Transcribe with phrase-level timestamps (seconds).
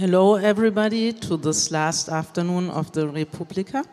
[0.00, 3.84] Hello, everybody, to this last afternoon of the re:publica.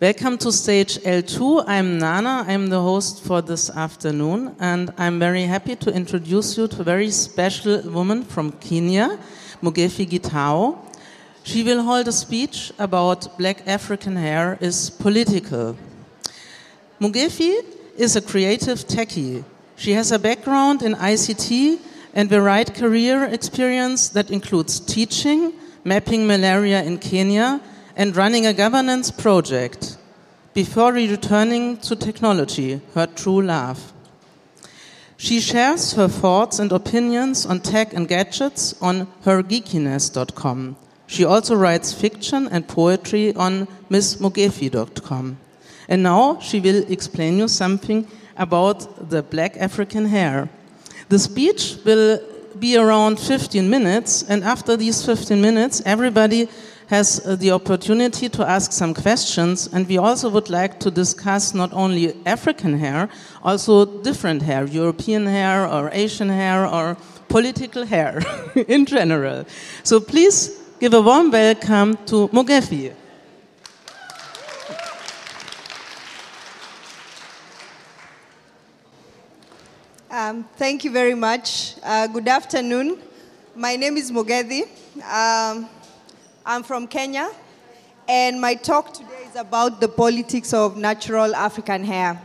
[0.00, 1.64] Welcome to stage L2.
[1.66, 2.46] I'm Nana.
[2.48, 6.84] I'm the host for this afternoon, and I'm very happy to introduce you to a
[6.84, 9.18] very special woman from Kenya,
[9.62, 10.78] Mugethi Gitau.
[11.42, 15.76] She will hold a speech about black African hair is political.
[16.98, 17.62] Mugefi
[17.98, 19.44] is a creative techie.
[19.76, 21.78] She has a background in ICT
[22.14, 25.52] and varied career experience that includes teaching,
[25.84, 27.60] mapping malaria in Kenya,
[27.96, 29.96] and running a governance project
[30.54, 33.92] before returning to technology, her true love.
[35.16, 40.76] She shares her thoughts and opinions on tech and gadgets on hergeekiness.com.
[41.06, 45.38] She also writes fiction and poetry on missmugethi.com.
[45.88, 48.06] And now she will explain you something
[48.36, 50.48] about the black African hair.
[51.10, 52.20] The speech will
[52.60, 56.48] be around 15 minutes, and after these 15 minutes, everybody
[56.86, 59.68] has uh, the opportunity to ask some questions.
[59.72, 63.08] And we also would like to discuss not only African hair,
[63.42, 66.96] also different hair, European hair, or Asian hair, or
[67.28, 68.22] political hair
[68.68, 69.46] in general.
[69.82, 72.94] So please give a warm welcome to Mugethi.
[80.12, 81.76] Um, thank you very much.
[81.84, 82.98] Uh, good afternoon.
[83.54, 84.62] My name is Mugethi.
[85.04, 85.68] Um,
[86.44, 87.30] I'm from Kenya,
[88.08, 92.20] and my talk today is about the politics of natural African hair.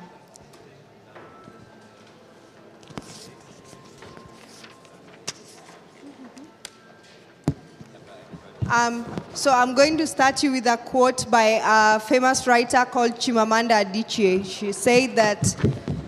[8.74, 13.12] Um, so I'm going to start you with a quote by a famous writer called
[13.12, 14.44] Chimamanda Adichie.
[14.44, 15.56] She said that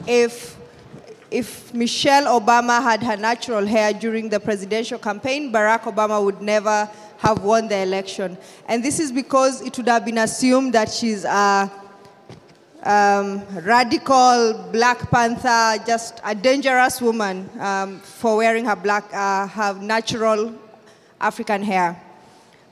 [0.07, 0.56] if
[1.29, 6.89] if Michelle Obama had her natural hair during the presidential campaign, Barack Obama would never
[7.17, 8.37] have won the election.
[8.67, 11.71] And this is because it would have been assumed that she's a
[12.83, 19.73] um, radical Black Panther, just a dangerous woman um, for wearing her black, uh, her
[19.81, 20.53] natural
[21.19, 22.01] African hair.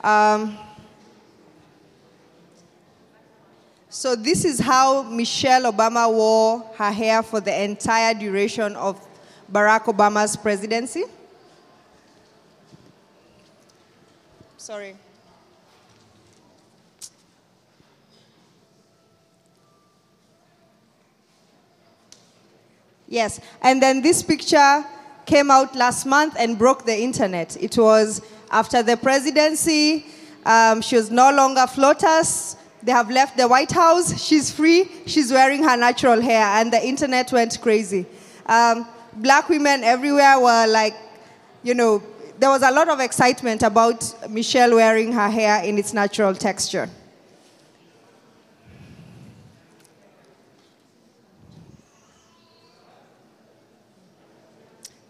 [0.01, 0.57] Um,
[3.95, 8.99] so this is how Michelle Obama wore her hair for the entire duration of
[9.49, 11.05] Barack Obama's presidency.
[14.57, 14.97] Sorry.
[23.07, 24.83] Yes, and then this picture
[25.25, 27.55] came out last month and broke the internet.
[27.63, 30.05] It was after the presidency,
[30.45, 32.57] um, she was no longer FLOTUS.
[32.85, 34.23] They have left the White House.
[34.23, 34.87] She's free.
[35.07, 38.05] She's wearing her natural hair, and the internet went crazy.
[38.45, 40.95] Um, black women everywhere were like,
[41.63, 42.03] you know,
[42.37, 46.87] there was a lot of excitement about Michelle wearing her hair in its natural texture.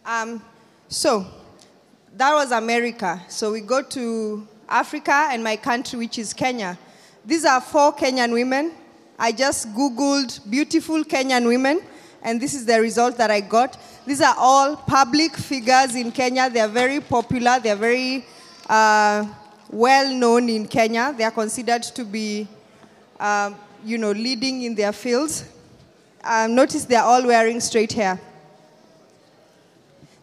[0.06, 0.41] Um,
[0.88, 1.28] so,
[2.16, 3.22] that was America.
[3.28, 6.78] So we go to Africa and my country, which is Kenya.
[7.25, 8.72] These are four Kenyan women.
[9.18, 11.81] I just Googled beautiful Kenyan women,
[12.22, 13.78] and this is the result that I got.
[14.06, 16.50] These are all public figures in Kenya.
[16.50, 17.59] They are very popular.
[17.59, 18.25] They are very
[18.69, 19.25] uh,
[19.72, 21.14] well known in Kenya.
[21.18, 22.47] They are considered to be,
[23.19, 25.46] um, you know, leading in their fields.
[26.24, 28.19] Um, notice they are all wearing straight hair.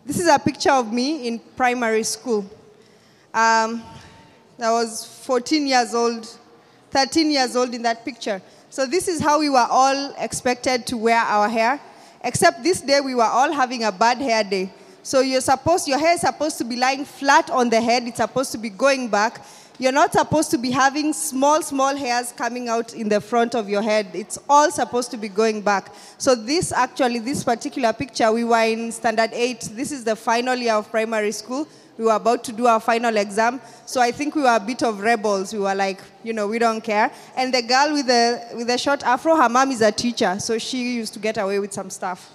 [0.04, 2.48] This is a picture of me in primary school.
[3.34, 3.82] Um,
[4.62, 6.28] I was 14 years old,
[6.92, 8.40] 13 years old in that picture.
[8.68, 11.80] So this is how we were all expected to wear our hair.
[12.22, 14.72] Except this day we were all having a bad hair day.
[15.02, 18.04] So you're supposed, your hair is supposed to be lying flat on the head.
[18.06, 19.44] It's supposed to be going back.
[19.78, 23.68] You're not supposed to be having small, small hairs coming out in the front of
[23.68, 24.08] your head.
[24.12, 25.92] It's all supposed to be going back.
[26.18, 29.62] So this actually, this particular picture, we were in standard eight.
[29.72, 31.66] This is the final year of primary school.
[32.02, 33.60] We were about to do our final exam.
[33.86, 35.52] So I think we were a bit of rebels.
[35.52, 37.12] We were like, you know, we don't care.
[37.36, 40.40] And the girl with the, with the short afro, her mom is a teacher.
[40.40, 42.28] So she used to get away with some stuff.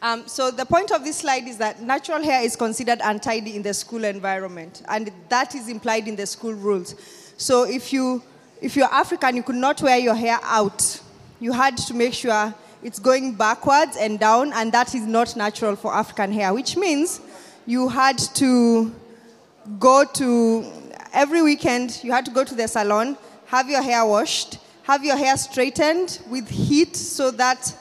[0.00, 3.62] Um, so the point of this slide is that natural hair is considered untidy in
[3.62, 6.94] the school environment, and that is implied in the school rules.
[7.38, 8.22] So if you
[8.60, 11.00] if you're African, you could not wear your hair out.
[11.40, 12.54] You had to make sure
[12.84, 17.20] it's going backwards and down, and that is not natural for African hair, which means
[17.66, 18.94] you had to
[19.80, 20.70] go to
[21.14, 21.98] every weekend.
[22.04, 23.16] You had to go to the salon,
[23.46, 27.74] have your hair washed, have your hair straightened with heat so that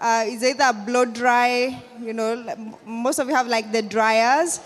[0.00, 4.60] uh, is either blow dry, you know, most of you have like the dryers,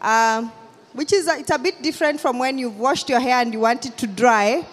[0.00, 0.50] um,
[0.94, 3.84] which is, it's a bit different from when you've washed your hair and you want
[3.84, 4.66] it to dry,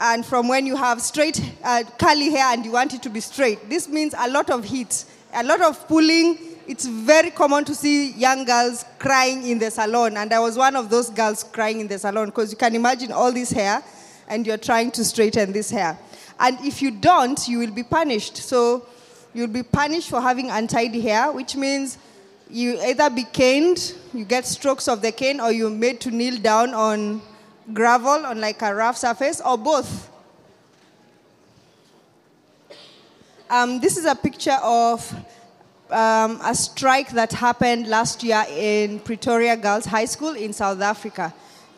[0.00, 3.20] and from when you have straight uh, curly hair and you want it to be
[3.20, 3.70] straight.
[3.70, 6.38] This means a lot of heat, a lot of pulling.
[6.66, 10.76] It's very common to see young girls crying in the salon, and I was one
[10.76, 13.82] of those girls crying in the salon because you can imagine all this hair
[14.28, 15.98] and you're trying to straighten this hair.
[16.40, 18.38] And if you don't, you will be punished.
[18.38, 18.86] So
[19.34, 21.98] you'll be punished for having untidy hair, which means
[22.50, 26.38] you either be caned, you get strokes of the cane, or you're made to kneel
[26.38, 27.20] down on
[27.72, 30.10] gravel, on like a rough surface, or both.
[33.50, 35.10] Um, this is a picture of
[35.90, 41.32] um, a strike that happened last year in Pretoria Girls High School in South Africa.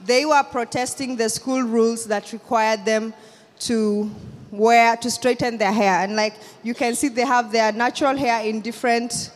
[0.04, 3.12] They were protesting the school rules that required them
[3.60, 4.10] to
[4.50, 8.44] wear to straighten their hair, and like you can see, they have their natural hair
[8.44, 9.30] in different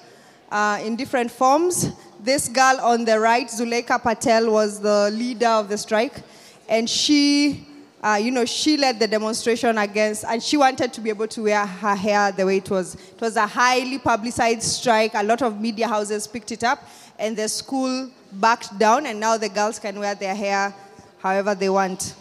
[0.50, 1.90] uh, in different forms.
[2.22, 6.22] This girl on the right, Zulaikha Patel, was the leader of the strike,
[6.70, 7.66] and she
[8.02, 11.42] uh, you know, she led the demonstration against, and she wanted to be able to
[11.42, 12.94] wear her hair the way it was.
[12.94, 15.12] It was a highly publicized strike.
[15.14, 16.82] A lot of media houses picked it up,
[17.18, 20.74] and the school backed down, and now the girls can wear their hair
[21.18, 22.14] however they want.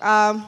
[0.00, 0.46] Um,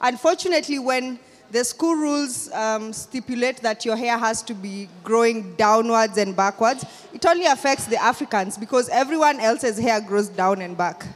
[0.00, 1.20] unfortunately, when
[1.52, 6.84] the school rules um, stipulate that your hair has to be growing downwards and backwards,
[7.14, 11.06] it only affects the Africans because everyone else's hair grows down and back.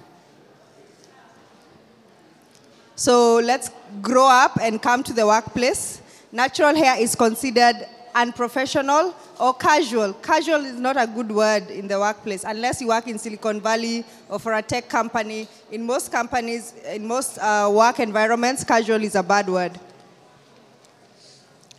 [2.97, 3.71] So let's
[4.01, 6.01] grow up and come to the workplace.
[6.31, 10.13] Natural hair is considered unprofessional or casual.
[10.15, 14.05] Casual is not a good word in the workplace unless you work in Silicon Valley
[14.29, 15.49] or for a tech company.
[15.73, 19.79] In most companies, in most uh, work environments, casual is a bad word.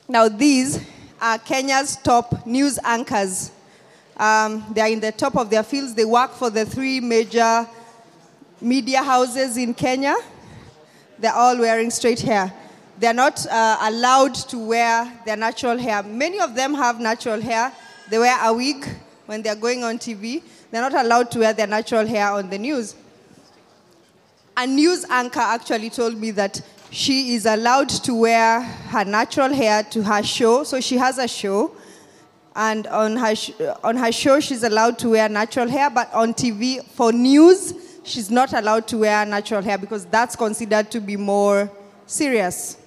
[0.09, 0.85] Now, these
[1.21, 3.51] are Kenya's top news anchors.
[4.17, 5.95] Um, they are in the top of their fields.
[5.95, 7.67] They work for the three major
[8.61, 10.15] media houses in Kenya
[11.19, 12.53] they're all wearing straight hair.
[12.97, 16.01] They're not uh, allowed to wear their natural hair.
[16.03, 17.71] Many of them have natural hair.
[18.09, 18.87] They wear a wig
[19.25, 20.41] when they're going on TV.
[20.71, 22.95] They're not allowed to wear their natural hair on the news.
[24.57, 29.83] A news anchor actually told me that she is allowed to wear her natural hair
[29.83, 30.63] to her show.
[30.63, 31.75] So she has a show.
[32.55, 33.35] And on her,
[33.83, 35.89] on her show, she's allowed to wear natural hair.
[35.89, 37.73] But on TV, for news,
[38.05, 41.69] she's not allowed to wear natural hair because that's considered to be more
[42.05, 42.77] serious.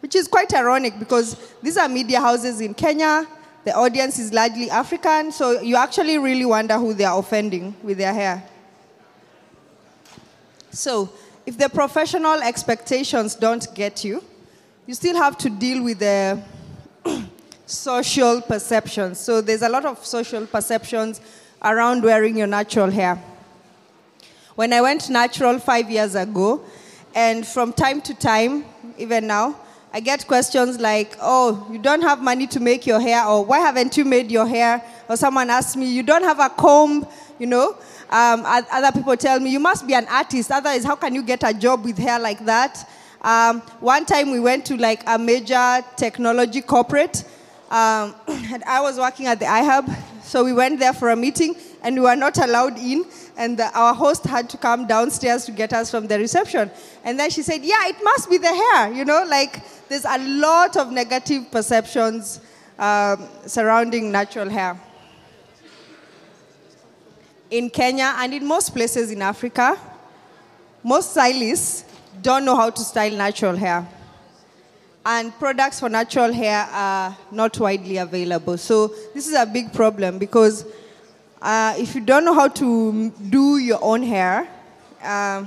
[0.00, 3.26] Which is quite ironic because these are media houses in Kenya,
[3.64, 7.96] the audience is largely African, so you actually really wonder who they are offending with
[7.96, 8.44] their hair.
[10.70, 11.10] So,
[11.46, 14.22] if the professional expectations don't get you,
[14.86, 16.42] you still have to deal with the
[17.66, 19.20] social perceptions.
[19.20, 21.22] So, there's a lot of social perceptions
[21.62, 23.22] around wearing your natural hair
[24.54, 26.64] when I went natural five years ago,
[27.14, 28.64] and from time to time,
[28.98, 29.56] even now,
[29.92, 33.60] I get questions like, oh, you don't have money to make your hair, or why
[33.60, 34.82] haven't you made your hair?
[35.08, 37.06] Or someone asks me, you don't have a comb,
[37.38, 37.76] you know?
[38.10, 41.42] Um, other people tell me, you must be an artist, otherwise, how can you get
[41.42, 42.88] a job with hair like that?
[43.22, 47.24] Um, one time we went to like a major technology corporate,
[47.70, 51.56] um, and I was working at the iHub, so we went there for a meeting,
[51.82, 53.04] and we were not allowed in
[53.36, 56.70] and the, our host had to come downstairs to get us from the reception.
[57.02, 58.92] And then she said, Yeah, it must be the hair.
[58.92, 62.40] You know, like there's a lot of negative perceptions
[62.78, 64.80] um, surrounding natural hair.
[67.50, 69.78] In Kenya and in most places in Africa,
[70.82, 71.84] most stylists
[72.22, 73.86] don't know how to style natural hair.
[75.06, 78.56] And products for natural hair are not widely available.
[78.56, 80.64] So, this is a big problem because
[81.42, 84.48] uh, if you don't know how to do your own hair,
[85.02, 85.44] uh,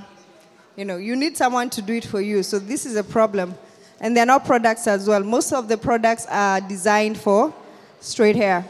[0.76, 2.44] you know, you need someone to do it for you.
[2.44, 3.56] So this is a problem.
[4.00, 5.24] And they're not products as well.
[5.24, 7.52] Most of the products are designed for
[8.00, 8.64] straight hair.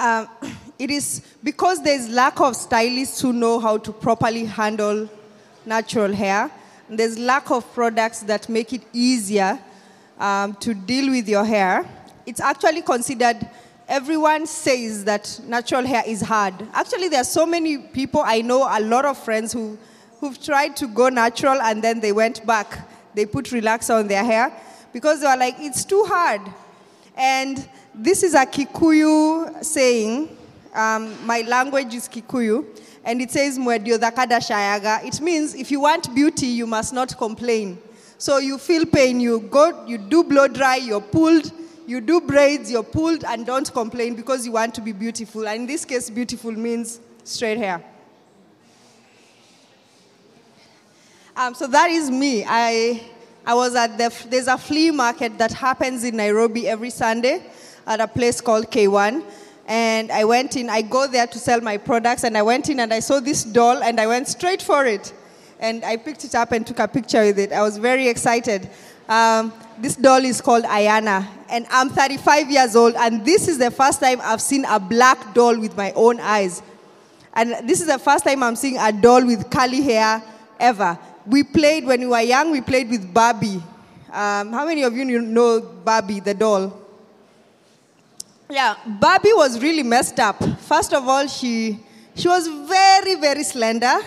[0.00, 0.28] Um,
[0.80, 5.08] it is because there's lack of stylists who know how to properly handle
[5.64, 6.50] natural hair.
[6.88, 9.58] There's lack of products that make it easier
[10.18, 11.86] um, to deal with your hair
[12.26, 13.36] it's actually considered
[13.88, 16.54] everyone says that natural hair is hard.
[16.72, 19.76] Actually, there are so many people I know, a lot of friends who,
[20.20, 22.88] who've tried to go natural and then they went back.
[23.14, 24.52] They put relaxer on their hair
[24.92, 26.42] because they were like, it's too hard.
[27.16, 30.36] And this is a Kikuyu saying.
[30.72, 32.64] Um, my language is Kikuyu,
[33.04, 35.04] and it says Mwedio Shayaga.
[35.04, 37.78] It means if you want beauty, you must not complain.
[38.18, 41.50] So you feel pain, you go, you do blow dry, you're pulled,
[41.86, 45.48] you do braids, you're pulled, and don't complain because you want to be beautiful.
[45.48, 47.82] And in this case, beautiful means straight hair.
[51.34, 52.44] Um, so that is me.
[52.46, 53.02] I,
[53.46, 57.42] I was at the, there's a flea market that happens in Nairobi every Sunday
[57.86, 59.24] at a place called K1.
[59.70, 62.80] And I went in, I go there to sell my products, and I went in
[62.80, 65.12] and I saw this doll, and I went straight for it.
[65.60, 67.52] And I picked it up and took a picture with it.
[67.52, 68.68] I was very excited.
[69.08, 73.70] Um, this doll is called Ayana, and I'm 35 years old, and this is the
[73.70, 76.62] first time I've seen a black doll with my own eyes.
[77.32, 80.20] And this is the first time I'm seeing a doll with curly hair
[80.58, 80.98] ever.
[81.24, 83.62] We played, when we were young, we played with Barbie.
[84.12, 86.79] Um, how many of you know Barbie, the doll?
[88.50, 90.42] Yeah, Barbie was really messed up.
[90.60, 91.78] First of all, she,
[92.14, 93.98] she was very, very slender.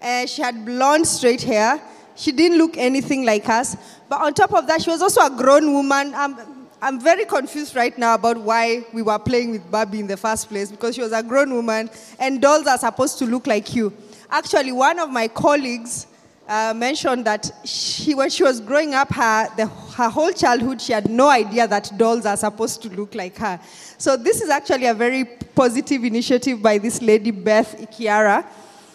[0.00, 1.80] and she had blonde, straight hair.
[2.16, 3.76] She didn't look anything like us.
[4.08, 6.12] But on top of that, she was also a grown woman.
[6.14, 6.36] I'm,
[6.82, 10.48] I'm very confused right now about why we were playing with Barbie in the first
[10.48, 11.88] place because she was a grown woman
[12.18, 13.92] and dolls are supposed to look like you.
[14.28, 16.08] Actually, one of my colleagues
[16.48, 20.92] uh, mentioned that she, when she was growing up, her, the, her whole childhood, she
[20.92, 23.60] had no idea that dolls are supposed to look like her.
[23.98, 28.44] So, this is actually a very positive initiative by this lady, Beth Ikiara.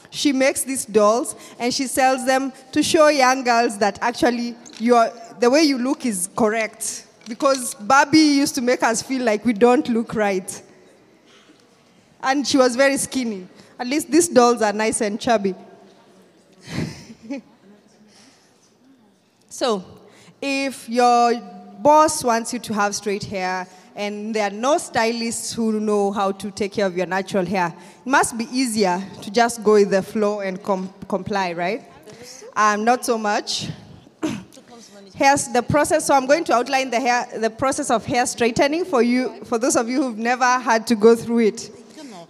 [0.09, 5.49] She makes these dolls and she sells them to show young girls that actually the
[5.49, 7.05] way you look is correct.
[7.27, 10.61] Because Barbie used to make us feel like we don't look right.
[12.21, 13.47] And she was very skinny.
[13.77, 15.53] At least these dolls are nice and chubby.
[19.57, 19.83] So,
[20.39, 21.33] if your
[21.79, 26.31] boss wants you to have straight hair and there are no stylists who know how
[26.33, 27.73] to take care of your natural hair,
[28.05, 31.83] it must be easier to just go with the flow and com- comply, right?
[32.55, 33.69] Um, not so much.
[35.15, 36.05] Here's the process.
[36.05, 39.57] So I'm going to outline the hair, the process of hair straightening for you, for
[39.57, 41.71] those of you who've never had to go through it.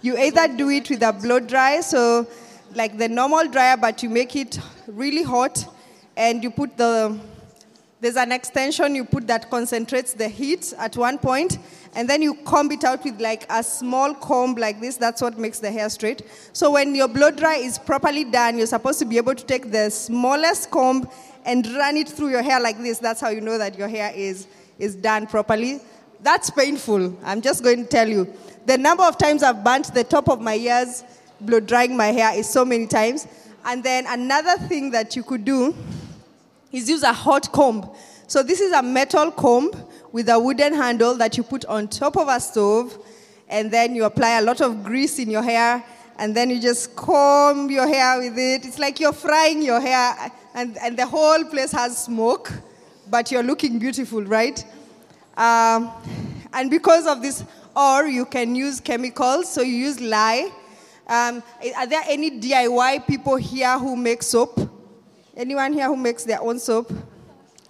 [0.01, 2.25] You either do it with a blow dryer, so
[2.73, 5.73] like the normal dryer, but you make it really hot
[6.17, 7.17] and you put the,
[8.01, 11.59] there's an extension you put that concentrates the heat at one point,
[11.95, 14.97] and then you comb it out with like a small comb like this.
[14.97, 16.23] That's what makes the hair straight.
[16.53, 19.71] So when your blow dry is properly done, you're supposed to be able to take
[19.71, 21.07] the smallest comb
[21.45, 22.97] and run it through your hair like this.
[22.97, 24.47] That's how you know that your hair is,
[24.77, 25.79] is done properly.
[26.21, 27.15] That's painful.
[27.23, 28.27] I'm just going to tell you.
[28.65, 31.03] The number of times I've burnt the top of my ears
[31.39, 33.27] blow drying my hair is so many times.
[33.65, 35.75] And then another thing that you could do
[36.71, 37.89] is use a hot comb.
[38.27, 39.71] So this is a metal comb
[40.11, 42.97] with a wooden handle that you put on top of a stove,
[43.47, 45.83] and then you apply a lot of grease in your hair,
[46.17, 48.65] and then you just comb your hair with it.
[48.65, 52.51] It's like you're frying your hair, and, and the whole place has smoke,
[53.09, 54.63] but you're looking beautiful, right?
[55.37, 55.91] Um,
[56.51, 57.43] and because of this,
[57.75, 60.51] or you can use chemicals, so you use lye.
[61.07, 61.43] Um,
[61.77, 64.76] are there any DIY people here who make soap?
[65.37, 66.91] Anyone here who makes their own soap?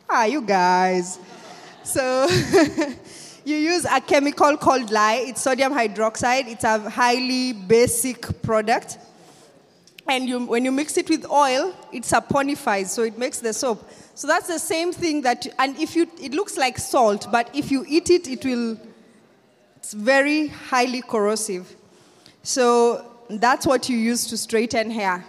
[0.10, 1.20] Ah, you guys.
[1.84, 2.26] So
[3.46, 5.26] you use a chemical called lye.
[5.28, 6.48] It's sodium hydroxide.
[6.48, 9.00] It's a highly basic product.
[10.08, 13.86] And you, when you mix it with oil, it saponifies, so it makes the soap.
[14.16, 17.70] So that's the same thing that, and if you, it looks like salt, but if
[17.70, 18.80] you eat it, it will,
[19.76, 21.76] it's very highly corrosive.
[22.44, 25.26] So that's what you use to straighten hair.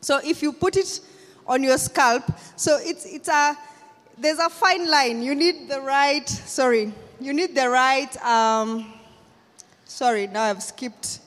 [0.00, 1.00] So if you put it
[1.46, 2.24] on your scalp,
[2.56, 3.56] so it's, it's a,
[4.16, 5.22] there's a fine line.
[5.22, 8.92] You need the right, sorry, you need the right, um,
[9.84, 11.20] sorry, now I've skipped.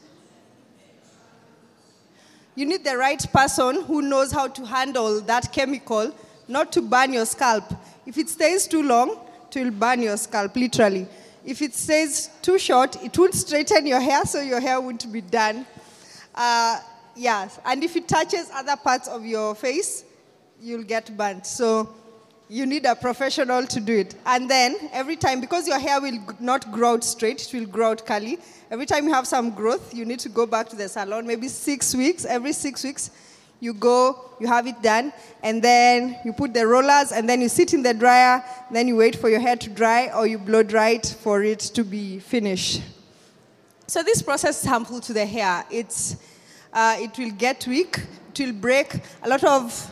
[2.55, 6.13] You need the right person who knows how to handle that chemical,
[6.47, 7.63] not to burn your scalp.
[8.05, 9.19] If it stays too long,
[9.53, 11.07] it will burn your scalp, literally.
[11.43, 15.21] If it stays too short, it will straighten your hair, so your hair won't be
[15.21, 15.65] done.
[16.35, 16.79] Uh,
[17.15, 20.05] Yes, and if it touches other parts of your face,
[20.61, 21.45] you'll get burnt.
[21.45, 21.89] So
[22.47, 24.15] you need a professional to do it.
[24.25, 27.91] And then every time, because your hair will not grow out straight, it will grow
[27.91, 28.39] out curly.
[28.69, 31.47] Every time you have some growth, you need to go back to the salon, maybe
[31.47, 32.25] six weeks.
[32.25, 33.11] Every six weeks,
[33.59, 35.13] you go, you have it done,
[35.43, 38.95] and then you put the rollers, and then you sit in the dryer, then you
[38.95, 42.19] wait for your hair to dry, or you blow dry it for it to be
[42.19, 42.81] finished.
[43.87, 45.65] So this process is harmful to the hair.
[45.69, 46.15] It's
[46.73, 47.99] uh, it will get weak,
[48.33, 48.99] it will break.
[49.23, 49.91] A lot of,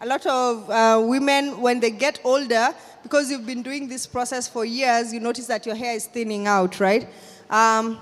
[0.00, 2.68] a lot of uh, women, when they get older,
[3.02, 6.46] because you've been doing this process for years, you notice that your hair is thinning
[6.46, 7.08] out, right?
[7.50, 7.98] Um,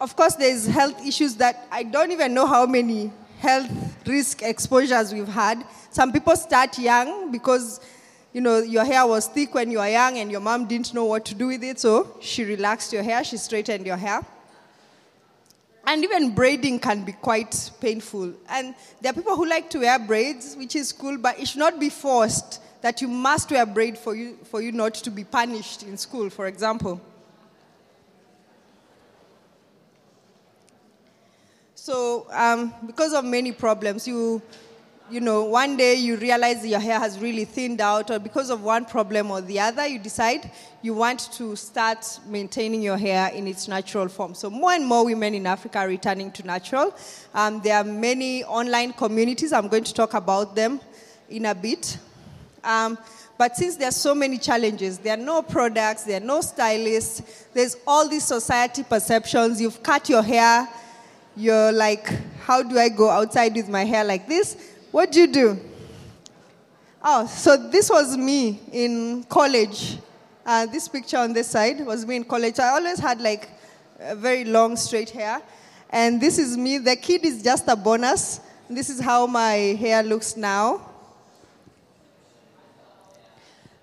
[0.00, 3.70] of course, there's health issues that I don't even know how many health
[4.06, 5.64] risk exposures we've had.
[5.90, 7.80] Some people start young because
[8.32, 11.04] you know your hair was thick when you were young and your mom didn't know
[11.04, 14.22] what to do with it, so she relaxed your hair, she straightened your hair.
[15.86, 18.32] And even braiding can be quite painful.
[18.48, 21.58] And there are people who like to wear braids, which is cool, but it should
[21.58, 25.24] not be forced that you must wear braid for you, for you not to be
[25.24, 27.00] punished in school, for example.
[31.74, 34.40] So, um, because of many problems, you,
[35.12, 38.62] you know, one day you realize your hair has really thinned out, or because of
[38.62, 40.50] one problem or the other, you decide
[40.80, 44.34] you want to start maintaining your hair in its natural form.
[44.34, 46.94] So, more and more women in Africa are returning to natural.
[47.34, 49.52] Um, there are many online communities.
[49.52, 50.80] I'm going to talk about them
[51.28, 51.98] in a bit.
[52.64, 52.96] Um,
[53.36, 57.46] but since there are so many challenges, there are no products, there are no stylists,
[57.52, 59.60] there's all these society perceptions.
[59.60, 60.66] You've cut your hair
[61.36, 64.71] you're like, how do I go outside with my hair like this?
[64.92, 65.58] What do you do?
[67.02, 69.96] Oh, so this was me in college.
[70.44, 72.58] Uh, this picture on this side was me in college.
[72.58, 73.48] I always had like
[74.16, 75.40] very long straight hair.
[75.88, 76.76] And this is me.
[76.76, 78.40] The kid is just a bonus.
[78.68, 80.90] This is how my hair looks now.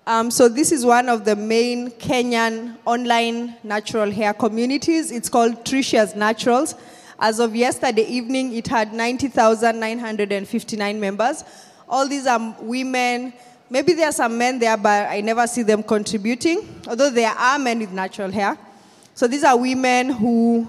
[0.06, 5.10] Um, so this is one of the main Kenyan online natural hair communities.
[5.10, 6.76] It's called Tricia's Naturals.
[7.22, 11.44] As of yesterday evening, it had 90,959 members.
[11.86, 13.34] All these are women.
[13.68, 17.58] Maybe there are some men there, but I never see them contributing, although there are
[17.58, 18.56] men with natural hair.
[19.14, 20.66] So these are women who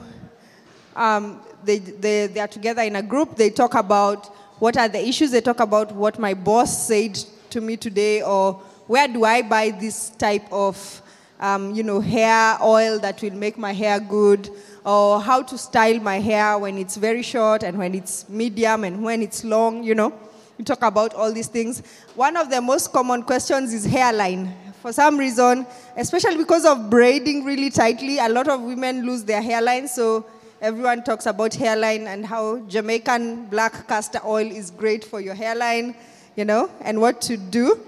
[0.94, 3.38] um, they, they, they are together in a group.
[3.38, 4.26] They talk about
[4.60, 5.32] what are the issues.
[5.32, 7.18] They talk about what my boss said
[7.52, 8.56] to me today, or
[8.88, 11.02] where do I buy this type of
[11.42, 14.50] um, you know, hair oil that will make my hair good
[14.84, 19.04] or how to style my hair when it's very short and when it's medium and
[19.04, 20.14] when it's long, you know.
[20.58, 21.82] We talk about all these things.
[22.16, 24.54] One of the most common questions is hairline.
[24.82, 25.66] For some reason,
[25.96, 29.88] especially because of braiding really tightly, a lot of women lose their hairline.
[29.88, 30.26] So
[30.60, 35.96] everyone talks about hairline and how Jamaican black castor oil is great for your hairline,
[36.36, 37.80] you know, and what to do.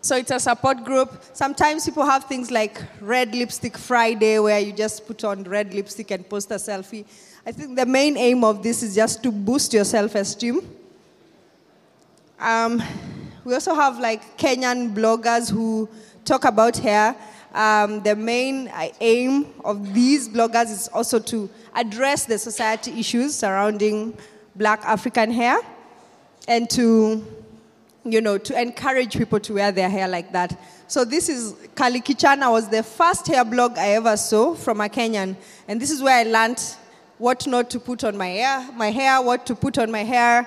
[0.00, 1.20] So it's a support group.
[1.32, 6.12] Sometimes people have things like Red Lipstick Friday, where you just put on red lipstick
[6.12, 7.04] and post a selfie.
[7.44, 10.60] I think the main aim of this is just to boost your self esteem.
[12.38, 12.82] Um,
[13.44, 15.88] we also have like Kenyan bloggers who
[16.24, 17.16] talk about hair.
[17.54, 23.34] Um, the main uh, aim of these bloggers is also to address the society issues
[23.34, 24.16] surrounding
[24.56, 25.58] black African hair
[26.48, 27.24] and to
[28.12, 30.58] you know, to encourage people to wear their hair like that.
[30.86, 34.88] So this is Kali Kichana was the first hair blog I ever saw from a
[34.88, 36.62] Kenyan, and this is where I learned
[37.18, 40.46] what not to put on my hair, my hair, what to put on my hair,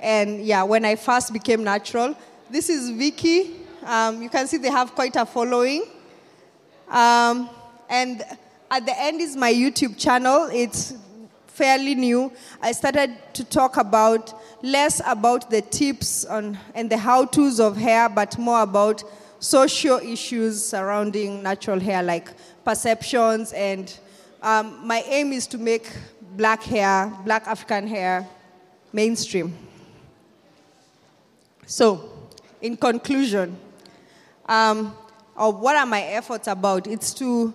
[0.00, 2.16] and yeah, when I first became natural.
[2.50, 3.56] This is Vicky.
[3.84, 5.84] Um, you can see they have quite a following,
[6.88, 7.50] um,
[7.90, 8.22] and
[8.70, 10.48] at the end is my YouTube channel.
[10.52, 10.94] It's
[11.54, 12.32] fairly new.
[12.60, 17.76] I started to talk about less about the tips on, and the how to's of
[17.76, 19.04] hair, but more about
[19.38, 22.28] social issues surrounding natural hair, like
[22.64, 23.52] perceptions.
[23.52, 23.96] And
[24.42, 25.88] um, my aim is to make
[26.36, 28.26] black hair, black African hair,
[28.92, 29.56] mainstream.
[31.66, 32.10] So,
[32.60, 33.56] in conclusion,
[34.46, 34.86] um,
[35.36, 36.88] what are my efforts about?
[36.88, 37.54] It's to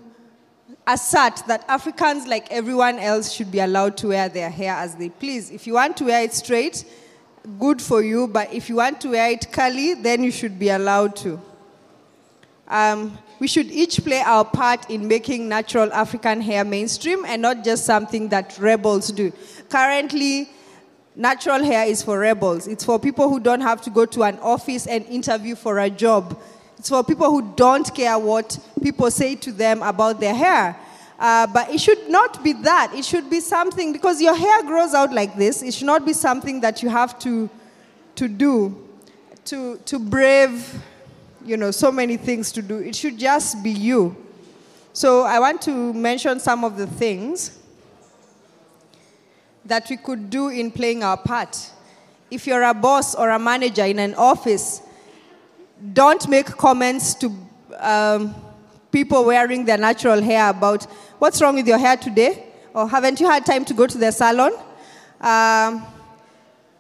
[0.90, 5.10] assert that Africans, like everyone else, should be allowed to wear their hair as they
[5.10, 5.52] please.
[5.52, 6.84] If you want to wear it straight,
[7.60, 10.70] good for you, but if you want to wear it curly, then you should be
[10.70, 11.40] allowed to.
[12.68, 17.64] Um, we should each play our part in making natural African hair mainstream and not
[17.64, 19.32] just something that rebels do.
[19.70, 20.50] Currently,
[21.16, 22.68] natural hair is for rebels.
[22.68, 25.90] It's for people who don't have to go to an office and interview for a
[25.90, 26.40] job.
[26.80, 30.78] It's for people who don't care what people say to them about their hair.
[31.20, 32.94] Uh, but it should not be that.
[32.96, 36.14] It should be something, because your hair grows out like this, it should not be
[36.14, 37.50] something that you have to,
[38.16, 38.88] to do,
[39.44, 40.82] to, to brave,
[41.44, 42.80] you know, so many things to do.
[42.80, 44.16] It should just be you.
[44.94, 47.58] So I want to mention some of the things
[49.66, 51.72] that we could do in playing our part.
[52.32, 54.82] If you're a boss or a manager in an office,
[55.94, 57.32] don't make comments to
[57.78, 58.36] um,
[58.92, 60.84] people wearing their natural hair about
[61.20, 62.46] what's wrong with your hair today?
[62.74, 64.54] Or haven't you had time to go to the salon?
[65.22, 65.86] Um,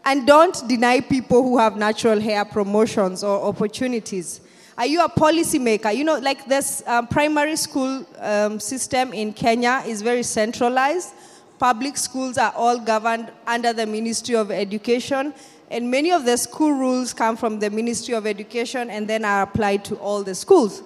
[0.05, 4.41] and don't deny people who have natural hair promotions or opportunities.
[4.77, 5.95] Are you a policymaker?
[5.95, 11.13] You know, like this um, primary school um, system in Kenya is very centralized.
[11.59, 15.33] public schools are all governed under the Ministry of Education,
[15.69, 19.43] and many of the school rules come from the Ministry of Education and then are
[19.43, 20.81] applied to all the schools.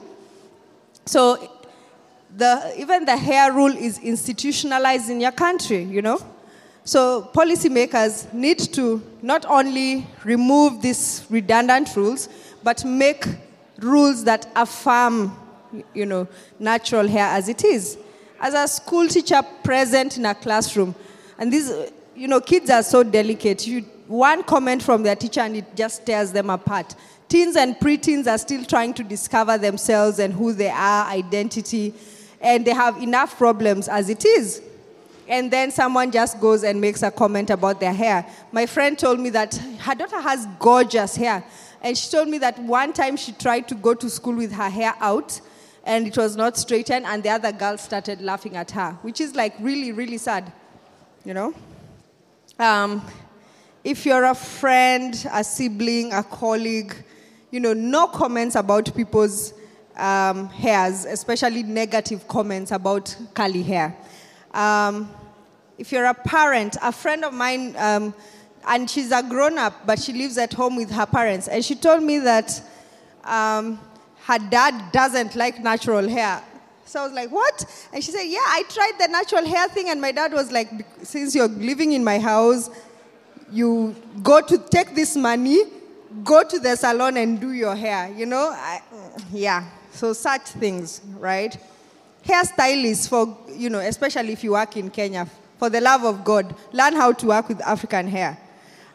[1.05, 1.49] So
[2.35, 6.19] the, even the hair rule is institutionalized in your country, you know?
[6.83, 12.27] So policymakers need to not only remove these redundant rules,
[12.61, 13.25] but make
[13.79, 15.37] rules that affirm,
[15.93, 16.27] you know,
[16.59, 17.97] natural hair as it is.
[18.39, 20.93] As a school teacher present in a classroom,
[21.37, 21.71] and these,
[22.15, 23.65] you know, kids are so delicate.
[23.65, 26.95] You, one comment from their teacher and it just tears them apart.
[27.27, 31.95] Teens and preteens are still trying to discover themselves and who they are, identity,
[32.39, 34.61] and they have enough problems as it is.
[35.27, 38.23] And then someone just goes and makes a comment about their hair.
[38.51, 41.43] My friend told me that her daughter has gorgeous hair.
[41.81, 44.69] And she told me that one time she tried to go to school with her
[44.69, 45.41] hair out
[45.85, 49.35] and it was not straightened, and the other girl started laughing at her, which is
[49.35, 50.51] like really, really sad,
[51.25, 51.53] you know?
[52.59, 53.01] Um,
[53.83, 56.95] if you're a friend, a sibling, a colleague,
[57.51, 59.53] you know, no comments about people's
[59.95, 63.95] um, hairs, especially negative comments about curly hair.
[64.53, 65.09] Um,
[65.77, 68.13] if you're a parent, a friend of mine, um,
[68.65, 71.75] and she's a grown up, but she lives at home with her parents, and she
[71.75, 72.61] told me that
[73.25, 73.79] um,
[74.25, 76.41] her dad doesn't like natural hair.
[76.85, 77.65] So I was like, what?
[77.91, 80.69] And she said, yeah, I tried the natural hair thing, and my dad was like,
[81.01, 82.69] since you're living in my house,
[83.51, 85.63] you go to take this money,
[86.23, 88.49] go to the salon and do your hair, you know?
[88.49, 88.81] I,
[89.31, 91.57] yeah, so such things, right?
[92.25, 95.27] Hairstylists for, you know, especially if you work in Kenya,
[95.57, 98.37] for the love of God, learn how to work with African hair.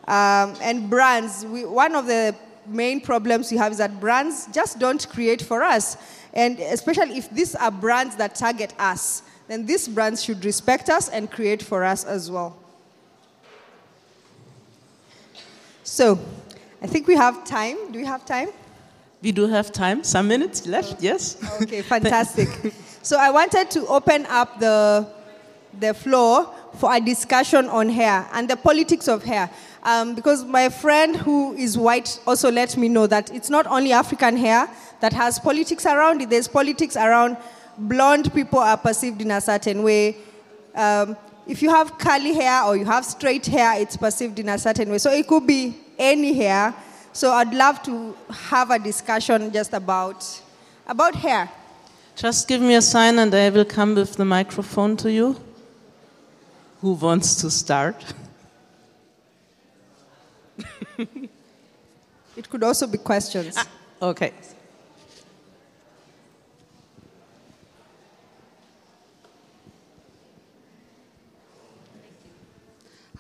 [0.07, 2.35] Um, and brands, we, one of the
[2.67, 5.97] main problems we have is that brands just don't create for us.
[6.33, 11.09] And especially if these are brands that target us, then these brands should respect us
[11.09, 12.57] and create for us as well.
[15.88, 16.20] So,
[16.83, 17.90] I think we have time.
[17.90, 18.51] Do we have time?
[19.22, 20.05] We do have time.
[20.05, 21.38] Some minutes left, yes.
[21.62, 22.48] Okay, fantastic.
[23.03, 25.09] so, I wanted to open up the,
[25.81, 29.51] the floor for a discussion on hair and the politics of hair.
[29.83, 33.92] Um, because my friend who is white also let me know that it's not only
[33.92, 34.68] African hair
[35.01, 37.38] that has politics around it, there's politics around
[37.79, 40.16] blonde people are perceived in a certain way.
[40.74, 41.16] Um,
[41.49, 44.91] if you have curly hair or you have straight hair, it's perceived in a certain
[44.91, 44.99] way.
[44.99, 46.75] So it could be any hair.
[47.15, 50.43] So I'd love to have a discussion just about,
[50.87, 51.51] about hair.
[52.15, 55.41] Just give me a sign and I will come with the microphone to you.
[56.83, 58.05] Who wants to start?
[60.99, 63.55] it could also be questions.
[63.57, 63.67] Ah,
[64.03, 64.33] okay.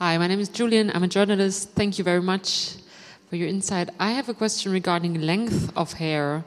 [0.00, 0.92] Hi, my name is Julian.
[0.94, 1.70] I'm a journalist.
[1.70, 2.76] Thank you very much
[3.28, 3.90] for your insight.
[3.98, 6.44] I have a question regarding length of hair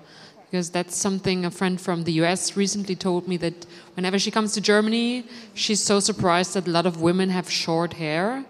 [0.49, 4.53] because that's something a friend from the US recently told me that whenever she comes
[4.53, 8.45] to Germany, she's so surprised that a lot of women have short hair.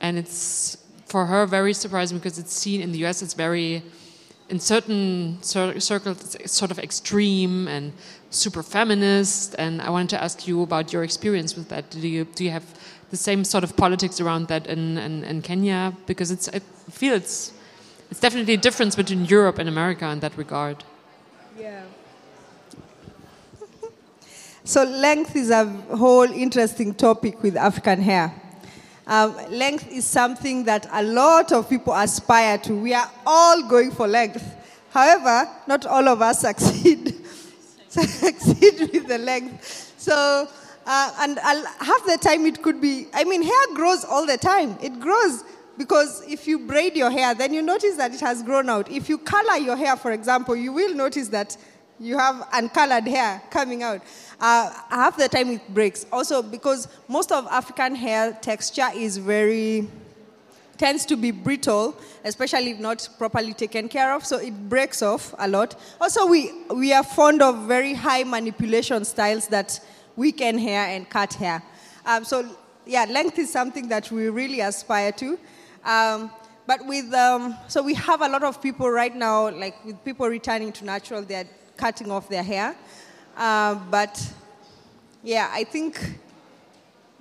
[0.00, 3.82] And it's for her very surprising because it's seen in the US, it's very,
[4.48, 7.92] in certain cir circles, it's sort of extreme and
[8.30, 9.54] super feminist.
[9.58, 11.90] And I wanted to ask you about your experience with that.
[11.90, 12.64] Do you, do you have
[13.10, 15.92] the same sort of politics around that in, in, in Kenya?
[16.06, 17.52] Because it's, I feel it's,
[18.10, 20.84] it's definitely a difference between Europe and America in that regard.
[21.58, 21.82] Yeah.
[24.64, 28.32] so length is a whole interesting topic with African hair.
[29.06, 32.74] Um, length is something that a lot of people aspire to.
[32.74, 34.44] We are all going for length.
[34.90, 37.18] However, not all of us succeed
[37.88, 39.94] succeed with the length.
[39.98, 40.48] So
[40.90, 44.38] uh, and I'll, half the time it could be, I mean, hair grows all the
[44.38, 44.78] time.
[44.82, 45.44] It grows
[45.76, 48.90] because if you braid your hair, then you notice that it has grown out.
[48.90, 51.58] If you color your hair, for example, you will notice that
[52.00, 54.00] you have uncolored hair coming out.
[54.40, 56.06] Uh, half the time it breaks.
[56.10, 59.86] Also, because most of African hair texture is very,
[60.78, 65.34] tends to be brittle, especially if not properly taken care of, so it breaks off
[65.38, 65.78] a lot.
[66.00, 69.78] Also, we, we are fond of very high manipulation styles that
[70.18, 71.62] weekend hair and cut hair.
[72.04, 72.44] Um, so,
[72.84, 75.38] yeah, length is something that we really aspire to.
[75.84, 76.30] Um,
[76.66, 80.26] but with, um, so we have a lot of people right now, like with people
[80.26, 82.76] returning to natural, they're cutting off their hair.
[83.36, 84.20] Uh, but
[85.22, 86.18] yeah, I think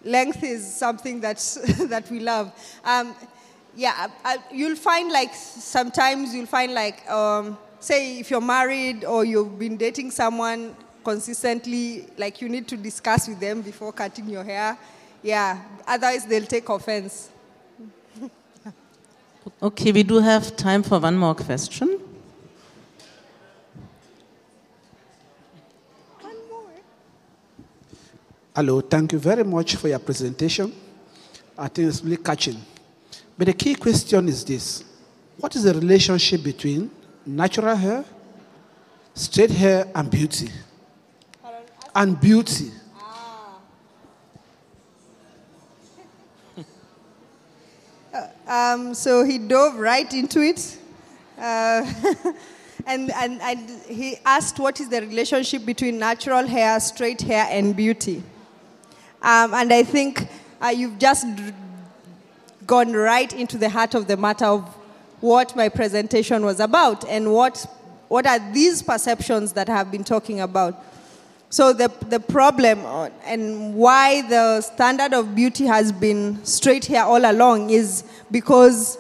[0.04, 1.56] length is something that's,
[1.88, 2.52] that we love.
[2.84, 3.14] Um,
[3.76, 9.24] yeah, I, you'll find like sometimes you'll find like, um, say if you're married or
[9.24, 10.76] you've been dating someone
[11.08, 14.78] consistently, like you need to discuss with them before cutting your hair.
[15.24, 17.30] Yeah, otherwise they'll take offense.
[19.62, 21.88] Okay, we do have time for one more question.
[26.20, 26.74] One more.
[28.54, 30.74] Hello, thank you very much for your presentation.
[31.58, 32.60] I think it's really catching.
[33.38, 34.84] But the key question is this
[35.40, 36.92] What is the relationship between
[37.26, 38.04] natural hair,
[39.14, 40.50] straight hair, and beauty?
[41.98, 42.72] And beauty.
[48.48, 50.78] Um, so he dove right into it.
[51.38, 51.92] Uh,
[52.86, 57.76] and, and, and he asked what is the relationship between natural hair, straight hair, and
[57.76, 58.24] beauty.
[59.22, 60.30] Um, and I think
[60.62, 61.28] uh, you've just
[62.66, 64.64] gone right into the heart of the matter of
[65.20, 67.66] what my presentation was about and what,
[68.08, 70.82] what are these perceptions that I have been talking about.
[71.50, 72.80] So the, the problem
[73.26, 78.98] and why the standard of beauty has been straight hair all along is because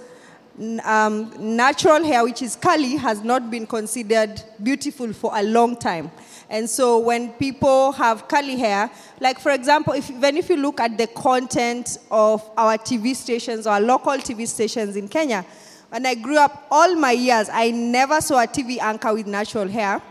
[0.83, 6.09] um, natural hair, which is curly, has not been considered beautiful for a long time.
[6.49, 10.79] And so when people have curly hair, like for example, if, even if you look
[10.79, 15.45] at the content of our TV stations, our local TV stations in Kenya,
[15.89, 19.67] when I grew up all my years, I never saw a TV anchor with natural
[19.67, 20.01] hair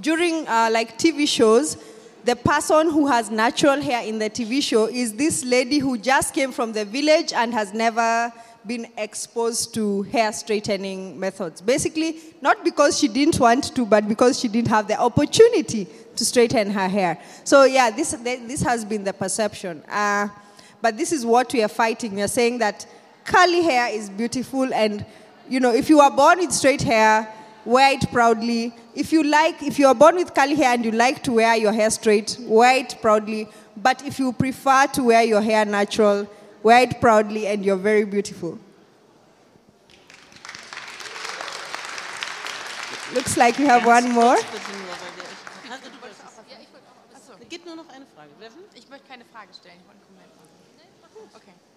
[0.00, 1.76] during uh, like TV shows,
[2.24, 6.34] the person who has natural hair in the TV show is this lady who just
[6.34, 8.32] came from the village and has never
[8.66, 11.62] been exposed to hair straightening methods.
[11.62, 15.86] Basically, not because she didn't want to, but because she didn't have the opportunity
[16.16, 17.18] to straighten her hair.
[17.44, 19.82] So, yeah, this, this has been the perception.
[19.88, 20.28] Uh,
[20.82, 22.14] but this is what we are fighting.
[22.14, 22.86] We are saying that
[23.24, 25.06] curly hair is beautiful, and
[25.48, 27.32] you know, if you are born with straight hair,
[27.64, 28.72] wear it proudly.
[28.94, 31.56] If you like, if you are born with curly hair and you like to wear
[31.56, 33.48] your hair straight, wear it proudly.
[33.76, 36.28] But if you prefer to wear your hair natural,
[36.62, 38.58] wear it proudly and you're very beautiful.
[43.14, 44.36] Looks like you have one more.
[47.48, 48.30] Geht nur noch eine Frage.
[48.74, 51.30] Ich möchte keine Frage stellen, ich wollte einen Comment machen.
[51.34, 51.69] Okay.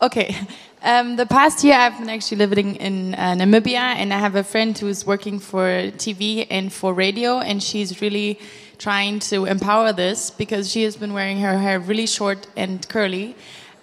[0.00, 0.36] Okay.
[0.84, 4.42] Um, the past year, I've been actually living in uh, Namibia, and I have a
[4.42, 8.40] friend who's working for TV and for radio, and she's really
[8.78, 13.36] trying to empower this because she has been wearing her hair really short and curly.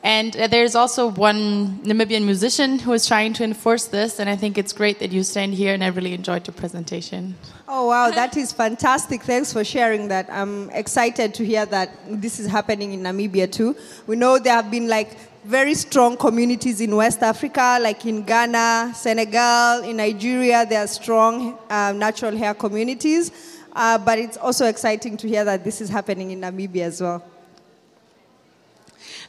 [0.03, 4.35] And uh, there's also one Namibian musician who is trying to enforce this, and I
[4.35, 7.35] think it's great that you stand here, and I really enjoyed your presentation.
[7.67, 9.23] Oh, wow, that is fantastic.
[9.23, 10.27] Thanks for sharing that.
[10.31, 13.75] I'm excited to hear that this is happening in Namibia too.
[14.07, 18.93] We know there have been like very strong communities in West Africa, like in Ghana,
[18.95, 23.31] Senegal, in Nigeria, there are strong um, natural hair communities.
[23.73, 27.23] Uh, but it's also exciting to hear that this is happening in Namibia as well.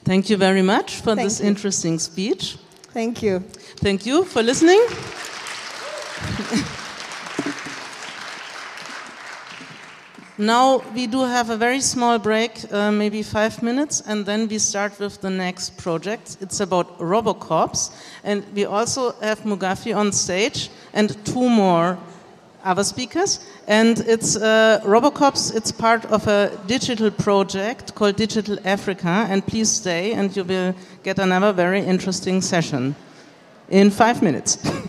[0.05, 1.46] Thank you very much for Thank this you.
[1.46, 2.57] interesting speech.
[2.92, 3.40] Thank you.
[3.77, 4.85] Thank you for listening.
[10.40, 14.59] now we do have a very small break, uh, maybe five minutes, and then we
[14.59, 16.38] start with the next project.
[16.40, 17.92] It's about Robocops,
[18.24, 21.98] and we also have Mugethi on stage and two more
[22.64, 23.40] other speakers.
[23.66, 25.55] And it's uh, Robocops.
[25.55, 29.26] It's part of a digital project called Digital Africa.
[29.29, 32.94] And please stay, and you will get another very interesting session
[33.68, 34.59] in five minutes.